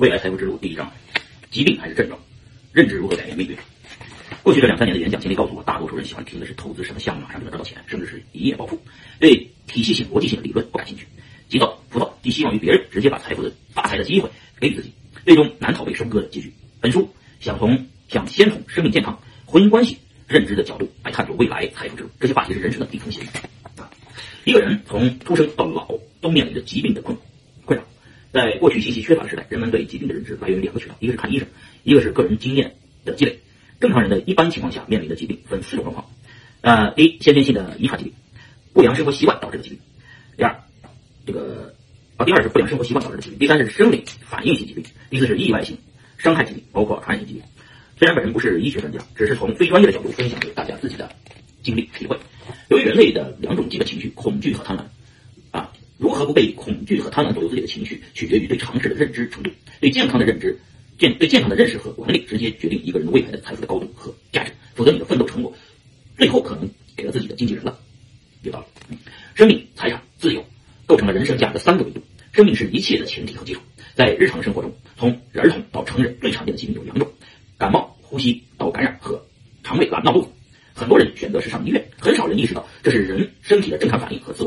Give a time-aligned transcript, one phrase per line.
[0.00, 0.90] 未来财富之路第一章：
[1.50, 2.18] 疾病还是症状？
[2.72, 3.54] 认知如何改变命运？
[4.42, 8.80] 过去这两三年的演讲经历告诉我，大多数人喜欢听的是投资什么项目马上就能赚到钱，甚至是一夜暴富，
[9.18, 11.06] 对体系性、逻辑性的理论不感兴趣。
[11.50, 14.90] 急躁、浮躁，寄希望于别人直接把财富的发财的机会给予自己，
[15.26, 16.50] 最终难逃被收割的结局。
[16.80, 17.06] 本书
[17.38, 22.10] 想从想先从生命健康、婚姻关系、认知的角度来探索未来财富之路。
[22.18, 23.20] 这些话题是人生的底层写
[23.76, 23.90] 啊，
[24.44, 25.92] 一个人从出生到老
[26.22, 27.29] 都面临着疾病的困困扰。
[28.32, 31.48] 在过去信息缺乏的时代，人们对疾病的认知来源于两个渠道，一个是看医生，
[31.82, 33.40] 一个是个人经验的积累。
[33.80, 36.10] 正常人的一般情况下面临的疾病分四种状况：
[36.60, 38.14] 呃，第一，先天性的遗传疾病，
[38.72, 39.78] 不良生活习惯导致的疾病；
[40.36, 40.62] 第二，
[41.26, 41.74] 这个
[42.16, 45.78] 啊，第二是不良生活习惯导致的疾病；第三是生理反应性疾病；第四是意外性
[46.18, 47.42] 伤害疾病，包括传染性疾病。
[47.98, 51.10] 虽然本人不是医学专家，只是从非专业的角度分享给大家自己的
[51.62, 52.16] 经历体会。
[52.68, 54.84] 由于人类的两种基本情绪——恐惧和贪婪。
[56.30, 59.50] 如何不被恐惧和贪婪左右自己的情绪，取决于对常识的认知程度。
[59.80, 60.56] 对健康的认知、
[60.96, 64.52] 健对健康的认识和管理，直接决定一个人的未来的财富的高度和价值。
[64.74, 65.52] 否则，你的奋斗成果，
[66.16, 67.76] 最后可能给了自己的经纪人了。
[68.42, 68.96] 有道理。
[69.34, 70.44] 生命、财产、自由，
[70.86, 72.00] 构成了人生价值的三个维度。
[72.32, 73.60] 生命是一切的前提和基础。
[73.96, 77.10] 在日常生活中，从儿童到成人，最常见的疾病有两种：
[77.58, 79.20] 感冒、呼吸道感染和
[79.64, 80.28] 肠胃懒闹肚子。
[80.72, 83.76] 很多人选择是上医院，很少人意识到这是人身体的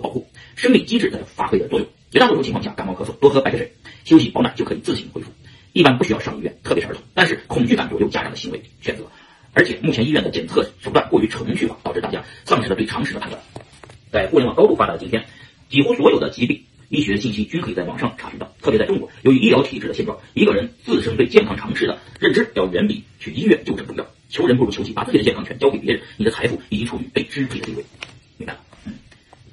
[0.00, 0.26] 保护。
[0.56, 3.72] 生理机制在发挥的作用，绝大多数情况下，感冒咳嗽多喝白开水，
[4.04, 5.30] 休息保暖就可以自行恢复，
[5.72, 7.02] 一般不需要上医院，特别是儿童。
[7.14, 9.04] 但是恐惧感左右家长的行为选择，
[9.52, 13.40] 而且目前医院的检测手段过于程序化，导致大家丧失了对常识的判断。
[14.10, 15.24] 在互联网高度发达的今天，
[15.68, 18.52] 几乎所有的疾病医学信息均可以在网上查询到。
[18.60, 24.06] 特别在中国，由于医疗体制的现状，一个人自身对健康常识的认知要远比去医院就诊重要。
[24.28, 27.84] 求人不如求己，把自己的健康权交给别人，你的财富已经处于被支配的地位。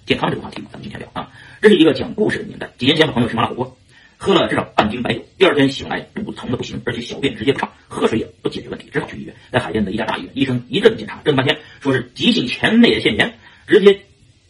[0.07, 1.29] 健康这个话题，咱们今天聊啊。
[1.61, 2.69] 这是一个讲故事的年代。
[2.77, 3.77] 几年前和朋友吃麻辣火锅，
[4.15, 9.35] 喝了至少半斤白酒，第二天醒来肚子疼的不行，而且小便直接不畅，喝水也不解决问题，只好去医院。
[9.51, 13.37] 在海淀的一家大医院，医生一阵检查，整半天，说是急性前列腺炎，
[13.67, 13.99] 直接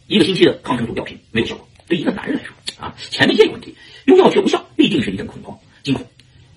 [0.06, 1.68] 一个星期的抗生素吊瓶没有效果。
[1.88, 3.74] 对一个男人来说啊，前列腺有问题，
[4.06, 6.06] 用药却无效，必定是一阵恐慌、惊恐，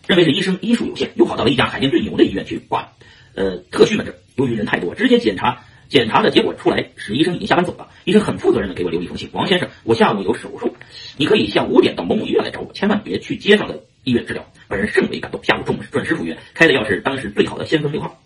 [0.09, 2.93] 认为是医生医术有限，又跑到了一家海淀最牛的医院去挂。
[3.34, 7.89] 呃，特需门诊，由于人太多，直接检查检查的结果出来时，医生已经下班走了。
[8.05, 10.73] 医生很负责任的给我留一封信：王先生，我下午有手术，
[11.17, 14.47] 你可以下午五点到某某医院来找我，千万别去街上的医院治疗。
[14.69, 18.23] 本人甚为感动，下午中午准时赴约，开的药是当时最好的先锋六号。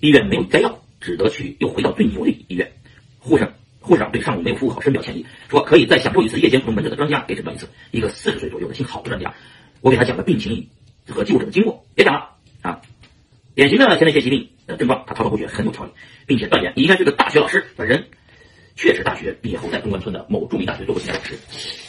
[0.00, 2.72] 医院没有该药，只得去又回到最牛的医院。
[3.20, 3.48] 护士
[3.78, 7.68] 护士长对上午没有服务好深表歉意，说可以再享受一次夜间普通门诊的专家给诊断一次。
[7.92, 9.32] 一个四十岁左右的姓郝的专家，
[9.80, 10.68] 我给他讲了病情
[11.08, 12.30] 和就诊的经过，别讲了
[12.62, 12.80] 啊。
[13.54, 15.92] 典型的前列腺疾病的症状，他滔滔不绝，很有条理，
[16.26, 17.64] 并且断言你应该是个大学老师。
[17.76, 18.04] 本人
[18.74, 21.34] 确实大学毕业后在中关村的某著名大学做过几年老师。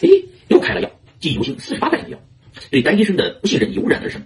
[0.04, 0.10] 哎，
[0.48, 2.22] 又开了药，记忆犹新，四十八块钱的药。
[2.70, 4.22] 对该医生的不信任油然而生，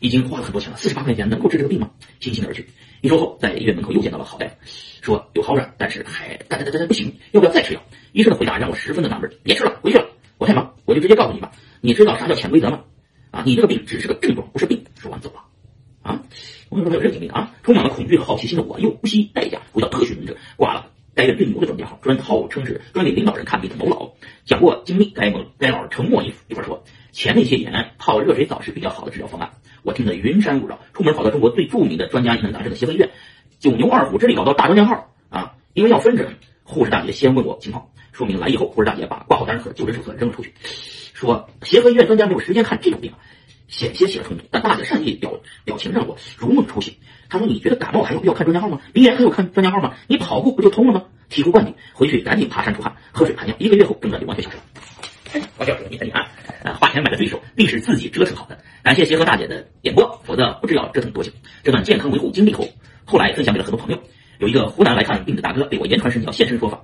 [0.00, 1.90] 已经花了很多钱了，四十八块钱能够治这个病吗？
[2.20, 2.66] 悻悻而去。
[3.00, 4.54] 一周后，在医院门口又见到了郝大夫，
[5.00, 7.82] 说有好转，但是还但但但不行，要不要再吃药？
[8.12, 10.06] 医生的回答让我十分的纳闷，别吃了，回去了，
[10.36, 12.84] 我太忙，我就直接告诉你吧，你知道啥叫潜规则吗？
[13.30, 14.84] 啊，你这个病只是个症状，不是病。
[16.74, 24.10] 我跟你说，有这个经历啊，充满了恐惧和好奇心的我，又不惜代价回到特许门诊，挂了该院最牛的专家号，专号称是专给领导人看病的某老，
[24.44, 25.04] 讲过经历。
[25.14, 26.82] 该某该老沉默一一会儿说，
[27.12, 29.50] 前列腺炎泡热水澡是比较好的治疗方案。
[29.84, 33.08] 我听得云山雾绕，出门跑到中国最著名的专家疑难杂志的协和医院，
[33.60, 35.54] 九牛二虎之力搞到大专家号啊！
[35.74, 36.34] 因为要分诊，
[36.64, 40.52] 护士大姐先问我情况，说明来意后，护士大姐把挂号单和就诊手册扔了出去，
[41.12, 43.12] 说协和医院专家没有时间看这种病。
[43.74, 46.94] 险些起了冲突，但大姐善意表表情让我如梦初醒。
[47.28, 48.80] 她说：“你觉得感冒还有必要看专家号吗？
[48.92, 49.94] 鼻炎还有看专家号吗？
[50.06, 53.56] 你跑步不就通了吗？”醍醐灌顶，回去赶紧爬山出汗，喝水排尿。
[53.58, 54.62] 一个月后症状就完全消失了。
[55.58, 56.30] 我教授，你看你啊，
[56.62, 58.56] 啊，花钱买的对手必是自己折腾好的。
[58.84, 61.32] 感谢协和大姐的点拨，否则不知要折腾多久。
[61.64, 62.68] 这段健康维护经历后，
[63.04, 64.00] 后来分享给了很多朋友。
[64.38, 66.80] 有一个湖南来看病的大哥被我言传身教，现身说法，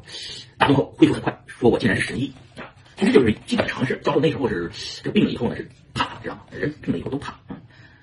[0.58, 2.74] 打通后恢复很快，说我竟然是神医啊！
[2.96, 4.00] 其实就是基本常识。
[4.02, 4.70] 教授那时候是
[5.04, 5.68] 这病了以后呢是。
[5.94, 6.42] 怕，知道吗？
[6.52, 7.56] 人病了以后都怕啊。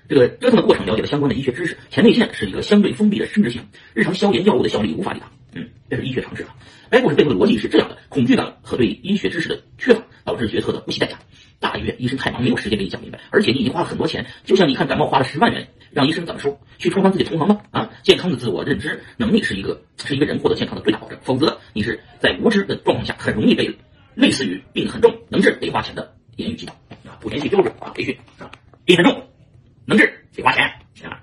[0.08, 1.76] 这个折腾的过程，了解了相关的医学知识。
[1.90, 5.30] 前列腺是一个相对封闭的生殖系统，日常消炎药物的效力无法抵达。
[5.54, 6.56] 嗯，这是医学常识啊。
[6.90, 11.18] 该故事背后的逻辑是这样的：恐惧感和对医学知识的缺乏，导致决策的不惜代价。
[11.60, 14.24] 大医院医生太忙，没有时间给你讲明白，而且你已经花了很多钱。
[14.44, 16.58] 就像你看感冒花了十万元，让医生怎么说？
[16.78, 17.60] 去创伤自己同行吗？
[17.72, 21.18] 啊，健康的自我认知能力是一个是一个人获得健康的最大保证。
[21.22, 23.76] 否则，你是在无知的状况下，很容易被
[24.14, 26.74] 类似于病很重、能治得花钱的言语击倒。
[27.20, 28.50] 不联系标准啊，培训啊，
[28.84, 29.22] 病很重，
[29.84, 30.64] 能治得花钱
[31.04, 31.20] 啊，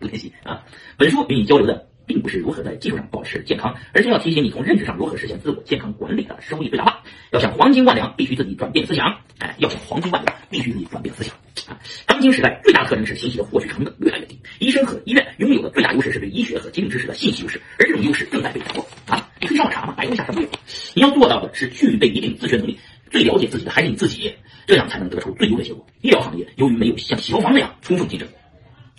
[0.00, 0.62] 不联系啊。
[0.96, 7.02] 本书与你交流的并不是如何在技术上保持健康，而是要提醒你从认知上如何实现自我健康管理的收益最大化。
[7.32, 9.20] 要想黄金万两，必须自己转变思想。
[9.38, 11.34] 哎，要想黄金万两，必须自己转变思想
[11.68, 11.78] 啊。
[12.06, 12.26] 当今。
[12.32, 19.30] 时代最大特征是信息的获取成本越来越低，医生和医院拥有的最大优势是对医学和疾病知识的信息优势，而这种优势正在被掌握啊！
[19.40, 20.48] 你可以上网查嘛，百度一下什么有。
[20.94, 22.76] 你要做到的是具备一定自学能力，
[23.10, 24.34] 最了解自己的还是你自己，
[24.66, 25.86] 这样才能得出最优的结果。
[26.00, 28.28] 医疗行业由于没有像洗头房那样充分竞争，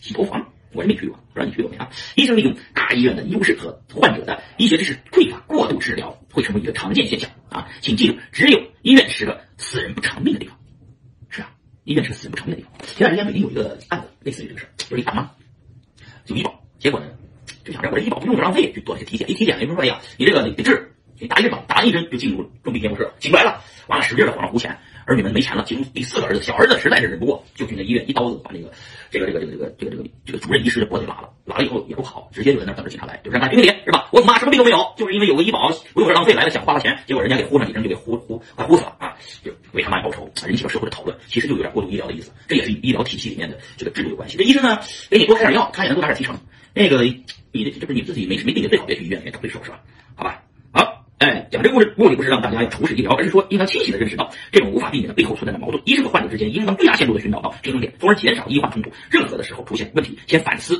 [0.01, 1.89] 洗头房我是没去过，不知道你去过没啊？
[2.15, 7.67] 医生利用大医院的优势和患者的医学知识匮乏，过度治疗会成为一个常见现象啊！
[7.81, 10.57] 请记住，只有医院是个死人不偿命的地方。
[11.29, 11.49] 是啊，
[11.83, 12.85] 医院是个死人不偿命的地方。
[12.85, 15.31] 前段时间北京有一个案子，类似于这个事儿，就是一大妈
[16.27, 17.07] 有医保，结果呢
[17.63, 19.29] 就想着我这医保不用不浪费，就做了些体检。
[19.31, 24.77] 一体检，人说哎呀，你这个得治，你打一针吧，打完一针就进入重病监护室，醒不来了，完了使劲的往上胡钱。
[25.05, 28.69] 儿女们没钱了，其中第四个儿子，小儿子实在是忍不过，就去那医院一刀子把那个
[29.09, 34.09] 这个这个这个这个这个这个这个主任医师的脖子给拉了，拉了以后也不好，直接就在那等着警察来，就让他评评理，是吧？
[34.11, 39.15] 我妈什么病都没有，就是因为有个医保不用这浪费来了，想花了钱，结果人家给呼上几针就给呼呼快呼死了啊！
[39.41, 41.17] 就为他妈报仇，引起了社会的讨论。
[41.27, 44.35] 其实就有点过度医疗的意思，这也是医疗体系里面的这个制度有关系。
[44.35, 46.37] 这医生呢，给你多开点药，他也能多打点提成。
[46.73, 47.01] 那个
[47.53, 49.79] 你这不是你自己没没病，最好别去医院里面找罪受，是吧？
[50.15, 50.43] 好吧。
[51.57, 55.81] 哎，讲这个故事目的不是让大家要仇视医疗，而是说应当清晰的认识到这种无法避免的背后存在的矛盾。
[55.85, 58.91] 医生和患者之间应当最大限度的寻找到平衡点，从而减少医患冲突。
[59.09, 60.75] 任何的时候出现问题，先反思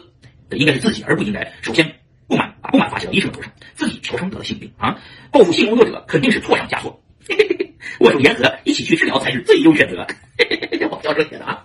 [0.49, 1.91] 的应该是自己，而不应该首先
[2.27, 3.51] 不满把不满发泄到医生头上。
[3.73, 4.99] 自己求生得了性病啊，
[5.31, 7.01] 报复性工作者肯定是错上加错。
[7.99, 10.05] 握手言和，一起去治疗才是最优选择。
[10.37, 11.63] 这我教授写的啊。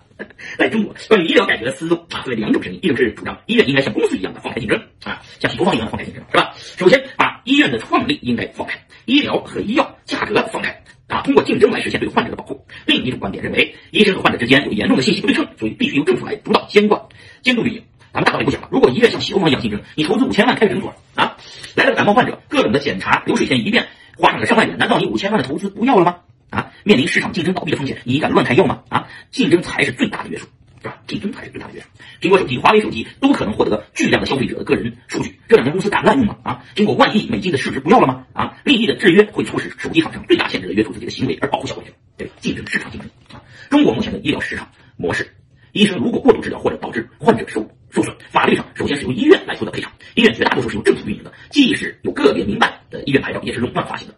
[0.56, 6.54] 在中国，关于医疗改革的思路啊，分为两种声音：一种是主张医院应该像公司一样的放开竞争啊，像洗头房一样的放开竞争，是吧？
[6.76, 12.66] 首先把医院的创立应该放开，医疗和医药价格放开啊，通过竞争来实现对患者的保护。
[12.86, 17.02] 另一种观点认为，医生和患者之间有严重的信息不对称，所以必须由政府来主导监管、
[17.42, 17.82] 监督运营。
[18.12, 21.36] 咱们大道理不讲了，如果医院像洗头房一样竞争，你投资五千万开个诊所啊，
[21.74, 26.16] 来了个感冒患者，各种的检查流水线一遍，花上个上万元，难道你五千万的投资不要了吗？
[26.50, 28.82] 啊，面临市场竞争倒闭的风险，你敢乱开药吗？
[28.88, 30.46] 啊，竞争才是最大的约束。
[30.82, 30.98] 是吧？
[31.06, 31.86] 竞争才是最大的约束。
[32.20, 36.36] 苹果手机、华为手机都可能获得巨量的消费者的个人数据，这两家公司敢滥用吗？
[36.42, 38.24] 啊，经过万亿美金的市值不要了吗？
[38.32, 41.92] 啊，利益的制约会促使手机厂商最大限制的约束自己的行为，而保护消费者。
[42.16, 43.42] 对，竞争，市场竞争啊。
[43.70, 45.28] 中国目前的医疗市场模式，
[45.72, 49.90] 医生如果过度治疗或者导致患者受受损，法律上首先是由医院来负责赔偿。
[50.14, 54.14] 医院绝大多数是由政府运营的，即使有个别民办的医院牌照，也是垄断发行的。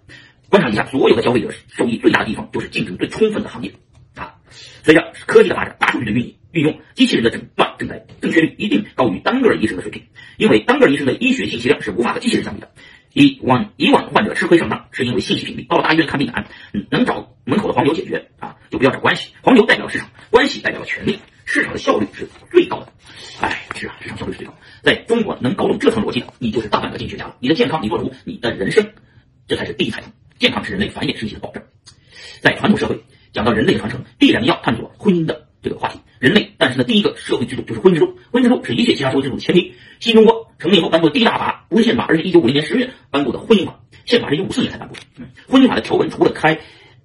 [0.49, 3.73] 观察一下，所有的消费者受益最大的地方，就是竞争最充分的行业
[4.14, 4.35] 啊。
[4.50, 6.35] 随着科技的发展，大数据的运营。
[6.55, 10.00] 运用机器人的诊断正在正确率一定高于单个医生的水平，
[10.37, 12.70] 因为单个医生的医学信息量是无法和机器人相比的。
[13.14, 15.66] 以往以往患者吃亏上当，是因为信息屏蔽。
[15.69, 16.46] 到了大医院看病难，
[16.90, 19.31] 能找门口的黄牛解决啊，就不要找关系。
[19.40, 22.93] 黄牛代表市场，关系代表了权力，市场的效率是最高的。
[23.40, 24.55] 哎，是啊，市场效率是最高。
[24.82, 27.37] 在中国能搞懂这层逻辑的，你就是大半个经济学家了。
[27.40, 28.93] 你的健康，你做主，你的人生，
[29.46, 30.10] 这才是第一财富。
[30.38, 31.62] 健康是人类繁衍生息的保证。
[32.40, 33.00] 在传统社会，
[33.32, 35.49] 讲到人类的传承，必然要探索婚姻的。
[35.62, 38.17] 这个话题，人类诞生的第一个社会制度就是婚姻制度。
[38.32, 39.75] 婚姻制度是一切其他社会制度的前提。
[40.00, 43.79] 新中国成立后颁布的第一大法，不是宪法，而是一九五零年十月颁布的婚姻法。
[44.06, 44.94] 宪法是一九五四年才颁布。
[44.94, 45.00] 的，
[45.47, 46.59] 婚姻法的条文除了开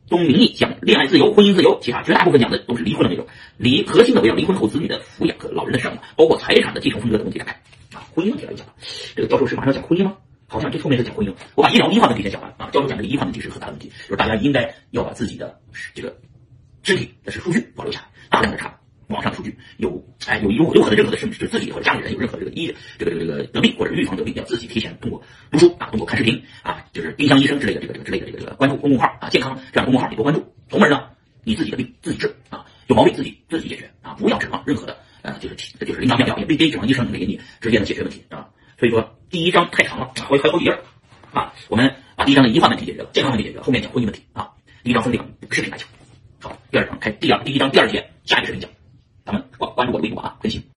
[0.07, 3.27] 宗明义讲恋爱自由、婚姻自由，其他绝大部分讲的都是离婚的内容。
[3.57, 7.53] 离核心的围绕离婚后子女的抚养和老人的赡养，包括财产的继承分割等问题展开。
[7.99, 8.65] 啊，婚姻问题来讲，
[9.17, 10.15] 这个教授是马上要讲婚姻吗？
[10.47, 11.35] 好像这后面是讲婚姻。
[11.55, 12.69] 我把医疗医患问题先讲完啊。
[12.71, 15.59] 教授讲这个医患问题是很大的问题，就是大家应该要把自己的
[15.93, 16.15] 这个
[16.83, 18.78] 身体的是数据保留下来，大量的查。
[19.09, 30.53] 网上数据有，哎，有有有可能任何的甚至自己或者家里人有任何这个医这个这个这个得病或者预防得病，要自己提前通过读书啊，通过看视频啊，就是丁香医生之类的这个这个之类的这个这个关注公众号啊，健康这样公众号你多关注。
[30.69, 31.09] 从而呢，
[31.43, 38.47] 你自己的病自己治啊，有毛病自己自己解决啊，不要指望任何的呃，就是就是灵丹妙药，也未必指望医生能给你直接的解决问题啊。
[38.77, 40.77] 所以说第一章太长了啊，还还好几页
[41.33, 44.49] 啊，我们把第一章的医患问题解决了，健康问题解决了，后面讲婚姻问题啊。
[44.83, 45.87] 第一章分两个视频来讲，
[46.39, 48.69] 好，第二章开第二第一章第二节，下一个视频讲。
[49.29, 50.68] 咱们关关注我的微博啊，更新。